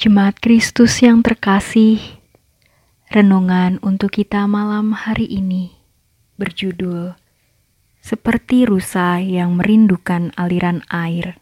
Jemaat 0.00 0.40
Kristus 0.40 1.04
yang 1.04 1.20
terkasih, 1.20 2.00
renungan 3.12 3.76
untuk 3.84 4.16
kita 4.16 4.48
malam 4.48 4.96
hari 4.96 5.28
ini 5.28 5.76
berjudul 6.40 7.20
Seperti 8.00 8.64
Rusa 8.64 9.20
yang 9.20 9.60
Merindukan 9.60 10.32
Aliran 10.40 10.80
Air. 10.88 11.36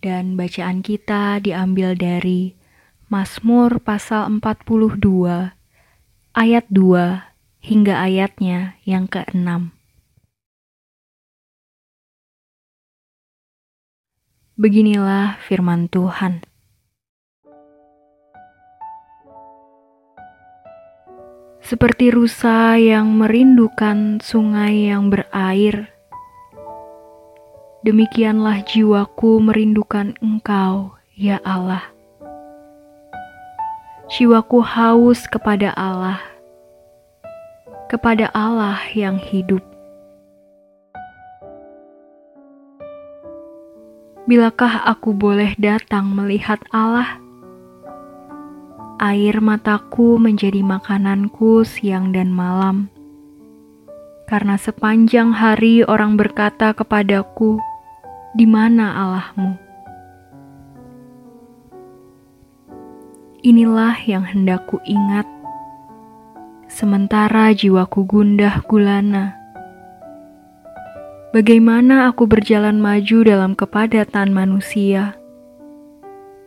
Dan 0.00 0.40
bacaan 0.40 0.80
kita 0.80 1.44
diambil 1.44 1.92
dari 1.92 2.56
Mazmur 3.12 3.76
pasal 3.84 4.40
42 4.40 5.52
ayat 6.32 6.64
2 6.72 7.28
hingga 7.60 7.94
ayatnya 8.00 8.80
yang 8.88 9.04
keenam. 9.04 9.76
Beginilah 14.58 15.38
firman 15.46 15.86
Tuhan. 15.86 16.42
Seperti 21.62 22.10
rusa 22.10 22.74
yang 22.74 23.14
merindukan 23.14 24.18
sungai 24.18 24.90
yang 24.90 25.06
berair, 25.06 25.94
demikianlah 27.86 28.66
jiwaku 28.66 29.38
merindukan 29.38 30.18
Engkau, 30.18 30.98
ya 31.14 31.38
Allah. 31.46 31.86
Jiwaku 34.10 34.66
haus 34.66 35.30
kepada 35.30 35.70
Allah, 35.78 36.18
kepada 37.86 38.34
Allah 38.34 38.82
yang 38.98 39.14
hidup. 39.14 39.69
Bilakah 44.30 44.86
aku 44.86 45.10
boleh 45.10 45.58
datang 45.58 46.14
melihat 46.14 46.62
Allah? 46.70 47.18
Air 49.02 49.42
mataku 49.42 50.22
menjadi 50.22 50.62
makananku 50.62 51.66
siang 51.66 52.14
dan 52.14 52.30
malam. 52.30 52.94
Karena 54.30 54.54
sepanjang 54.54 55.34
hari 55.34 55.82
orang 55.82 56.14
berkata 56.14 56.70
kepadaku, 56.70 57.58
"Di 58.38 58.46
mana 58.46 58.94
Allahmu?" 59.02 59.58
Inilah 63.42 63.98
yang 64.06 64.22
hendak 64.30 64.62
ku 64.70 64.78
ingat. 64.86 65.26
Sementara 66.70 67.50
jiwaku 67.50 68.06
gundah 68.06 68.62
gulana 68.62 69.39
Bagaimana 71.30 72.10
aku 72.10 72.26
berjalan 72.26 72.82
maju 72.82 73.22
dalam 73.22 73.54
kepadatan 73.54 74.34
manusia, 74.34 75.14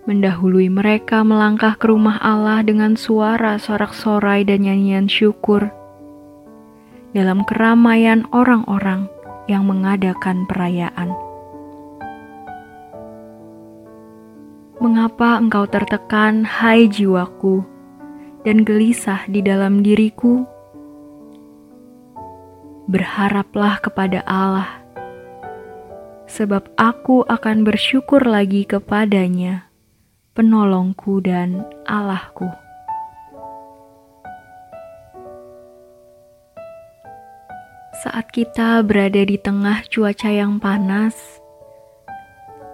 mendahului 0.03 0.67
mereka 0.67 1.23
melangkah 1.23 1.79
ke 1.79 1.87
rumah 1.87 2.19
Allah 2.19 2.59
dengan 2.67 2.99
suara 2.99 3.55
sorak-sorai 3.55 4.43
dan 4.43 4.67
nyanyian 4.67 5.07
syukur, 5.07 5.71
dalam 7.15 7.47
keramaian 7.47 8.27
orang-orang 8.35 9.07
yang 9.47 9.63
mengadakan 9.63 10.43
perayaan. 10.51 11.15
Mengapa 14.83 15.39
engkau 15.39 15.63
tertekan, 15.63 16.43
hai 16.43 16.91
jiwaku, 16.91 17.63
dan 18.43 18.67
gelisah 18.67 19.23
di 19.31 19.39
dalam 19.39 19.79
diriku? 19.79 20.43
Berharaplah 22.87 23.79
kepada 23.79 24.19
Allah, 24.27 24.83
sebab 26.27 26.67
aku 26.75 27.23
akan 27.27 27.63
bersyukur 27.63 28.23
lagi 28.27 28.67
kepadanya, 28.67 29.71
penolongku 30.35 31.23
dan 31.23 31.63
Allahku. 31.87 32.51
Saat 38.03 38.35
kita 38.35 38.83
berada 38.83 39.23
di 39.23 39.39
tengah 39.39 39.79
cuaca 39.87 40.27
yang 40.27 40.59
panas, 40.59 41.15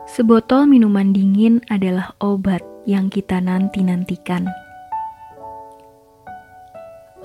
sebotol 0.10 0.66
minuman 0.66 1.14
dingin 1.14 1.62
adalah 1.70 2.18
obat 2.18 2.66
yang 2.90 3.14
kita 3.14 3.38
nanti-nantikan 3.38 4.50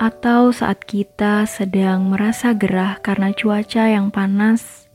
atau 0.05 0.53
saat 0.53 0.85
kita 0.85 1.49
sedang 1.49 2.13
merasa 2.13 2.53
gerah 2.53 3.01
karena 3.01 3.33
cuaca 3.33 3.89
yang 3.89 4.13
panas. 4.13 4.85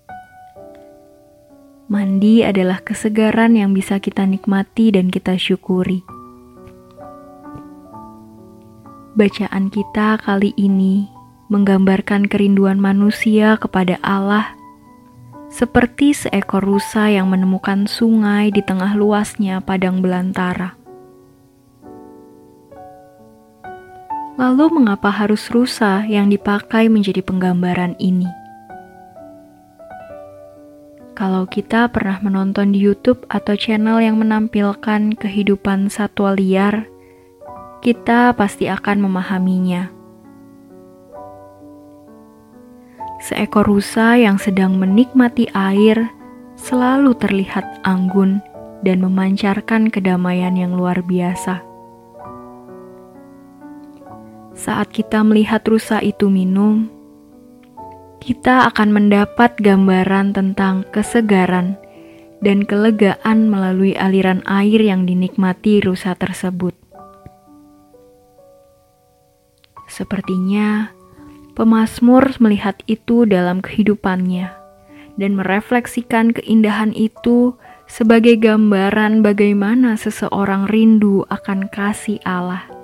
Mandi 1.91 2.47
adalah 2.47 2.79
kesegaran 2.79 3.59
yang 3.59 3.75
bisa 3.75 3.99
kita 3.99 4.23
nikmati 4.23 4.95
dan 4.95 5.11
kita 5.11 5.35
syukuri. 5.35 6.07
Bacaan 9.19 9.75
kita 9.75 10.23
kali 10.23 10.55
ini 10.55 11.11
menggambarkan 11.51 12.31
kerinduan 12.31 12.79
manusia 12.79 13.59
kepada 13.59 13.99
Allah 14.07 14.55
seperti 15.51 16.15
seekor 16.15 16.63
rusa 16.63 17.11
yang 17.11 17.27
menemukan 17.27 17.91
sungai 17.91 18.55
di 18.55 18.63
tengah 18.63 18.95
luasnya 18.95 19.59
padang 19.59 19.99
belantara. 19.99 20.80
Lalu, 24.41 24.81
mengapa 24.81 25.13
harus 25.13 25.53
rusa 25.53 26.01
yang 26.09 26.33
dipakai 26.33 26.89
menjadi 26.89 27.21
penggambaran 27.21 27.93
ini? 28.01 28.25
Kalau 31.13 31.45
kita 31.45 31.93
pernah 31.93 32.17
menonton 32.25 32.73
di 32.73 32.81
YouTube 32.81 33.29
atau 33.29 33.53
channel 33.53 34.01
yang 34.01 34.17
menampilkan 34.17 35.13
kehidupan 35.21 35.93
satwa 35.93 36.33
liar, 36.33 36.89
kita 37.85 38.33
pasti 38.33 38.73
akan 38.73 39.05
memahaminya. 39.05 39.93
Seekor 43.21 43.69
rusa 43.69 44.17
yang 44.17 44.41
sedang 44.41 44.81
menikmati 44.81 45.53
air 45.53 46.09
selalu 46.57 47.13
terlihat 47.21 47.85
anggun 47.85 48.41
dan 48.81 49.05
memancarkan 49.05 49.93
kedamaian 49.93 50.57
yang 50.57 50.73
luar 50.73 51.05
biasa. 51.05 51.70
Saat 54.61 54.93
kita 54.93 55.25
melihat 55.25 55.65
rusa 55.65 56.05
itu 56.05 56.29
minum, 56.29 56.85
kita 58.21 58.69
akan 58.69 58.93
mendapat 58.93 59.57
gambaran 59.57 60.37
tentang 60.37 60.85
kesegaran 60.93 61.81
dan 62.45 62.69
kelegaan 62.69 63.49
melalui 63.49 63.97
aliran 63.97 64.45
air 64.45 64.85
yang 64.85 65.09
dinikmati 65.09 65.81
rusa 65.81 66.13
tersebut. 66.13 66.77
Sepertinya 69.89 70.93
pemazmur 71.57 72.29
melihat 72.37 72.85
itu 72.85 73.25
dalam 73.25 73.65
kehidupannya 73.65 74.53
dan 75.17 75.41
merefleksikan 75.41 76.37
keindahan 76.37 76.93
itu 76.93 77.57
sebagai 77.89 78.37
gambaran 78.37 79.25
bagaimana 79.25 79.97
seseorang 79.97 80.69
rindu 80.69 81.25
akan 81.33 81.65
kasih 81.73 82.21
Allah. 82.29 82.80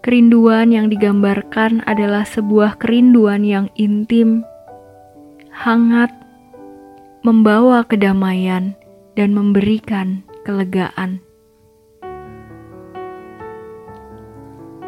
Kerinduan 0.00 0.72
yang 0.72 0.88
digambarkan 0.88 1.84
adalah 1.84 2.24
sebuah 2.24 2.80
kerinduan 2.80 3.44
yang 3.44 3.68
intim, 3.76 4.40
hangat, 5.52 6.08
membawa 7.20 7.84
kedamaian, 7.84 8.72
dan 9.12 9.36
memberikan 9.36 10.24
kelegaan. 10.48 11.20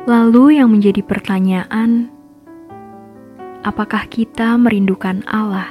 Lalu, 0.09 0.57
yang 0.57 0.73
menjadi 0.73 1.05
pertanyaan, 1.05 2.09
apakah 3.69 4.09
kita 4.09 4.57
merindukan 4.57 5.21
Allah? 5.29 5.69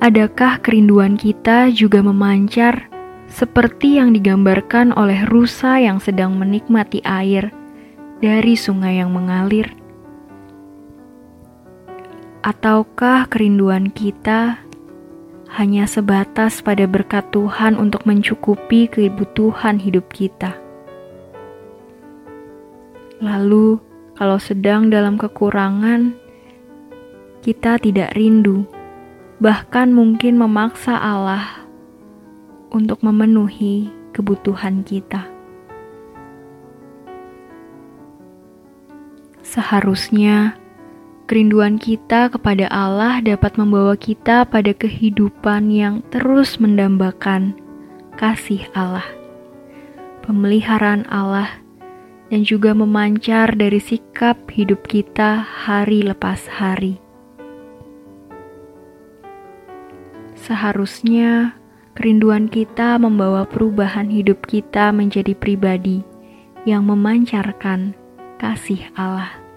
Adakah 0.00 0.64
kerinduan 0.64 1.20
kita 1.20 1.68
juga 1.68 2.00
memancar? 2.00 2.88
Seperti 3.28 4.00
yang 4.00 4.16
digambarkan 4.16 4.96
oleh 4.96 5.28
rusa 5.28 5.76
yang 5.78 6.00
sedang 6.00 6.34
menikmati 6.40 7.04
air 7.04 7.52
dari 8.24 8.56
sungai 8.56 8.98
yang 8.98 9.12
mengalir? 9.12 9.68
Ataukah 12.40 13.28
kerinduan 13.28 13.92
kita 13.92 14.64
hanya 15.60 15.84
sebatas 15.84 16.64
pada 16.64 16.88
berkat 16.88 17.28
Tuhan 17.28 17.76
untuk 17.76 18.08
mencukupi 18.08 18.88
kebutuhan 18.88 19.76
hidup 19.76 20.08
kita? 20.08 20.56
Lalu, 23.18 23.82
kalau 24.14 24.38
sedang 24.38 24.88
dalam 24.88 25.18
kekurangan, 25.18 26.14
kita 27.42 27.82
tidak 27.82 28.14
rindu, 28.14 28.62
bahkan 29.42 29.90
mungkin 29.90 30.38
memaksa 30.38 30.94
Allah 30.94 31.57
untuk 32.72 33.00
memenuhi 33.04 33.88
kebutuhan 34.12 34.84
kita. 34.84 35.28
Seharusnya 39.40 40.58
Kerinduan 41.28 41.76
kita 41.76 42.32
kepada 42.32 42.72
Allah 42.72 43.20
dapat 43.20 43.60
membawa 43.60 44.00
kita 44.00 44.48
pada 44.48 44.72
kehidupan 44.72 45.68
yang 45.68 46.00
terus 46.08 46.56
mendambakan 46.56 47.52
kasih 48.16 48.64
Allah, 48.72 49.04
pemeliharaan 50.24 51.04
Allah, 51.12 51.60
dan 52.32 52.48
juga 52.48 52.72
memancar 52.72 53.52
dari 53.60 53.76
sikap 53.76 54.40
hidup 54.48 54.88
kita 54.88 55.44
hari 55.44 56.00
lepas 56.00 56.48
hari. 56.48 56.96
Seharusnya 60.32 61.60
kerinduan 61.98 62.46
kita 62.46 62.94
membawa 63.02 63.42
perubahan 63.42 64.06
hidup 64.06 64.46
kita 64.46 64.94
menjadi 64.94 65.34
pribadi 65.34 66.06
yang 66.62 66.86
memancarkan 66.86 67.98
kasih 68.38 68.86
Allah. 68.94 69.48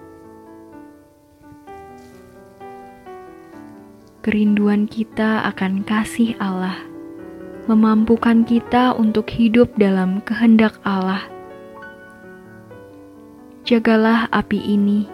kerinduan 4.22 4.86
kita 4.86 5.42
akan 5.50 5.82
kasih 5.82 6.38
Allah, 6.38 6.78
memampukan 7.66 8.46
kita 8.46 8.94
untuk 8.94 9.26
hidup 9.26 9.74
dalam 9.74 10.22
kehendak 10.22 10.78
Allah. 10.86 11.26
Jagalah 13.66 14.30
api 14.30 14.62
ini 14.62 15.10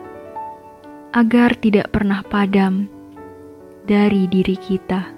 agar 1.17 1.57
tidak 1.57 1.89
pernah 1.89 2.21
padam 2.21 2.85
dari 3.89 4.29
diri 4.29 4.61
kita. 4.61 5.18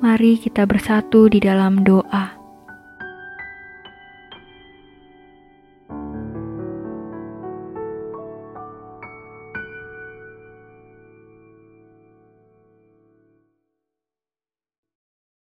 Mari 0.00 0.40
kita 0.40 0.64
bersatu 0.64 1.28
di 1.28 1.44
dalam 1.44 1.84
doa. 1.84 2.39